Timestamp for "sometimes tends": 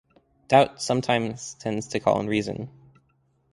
0.81-1.87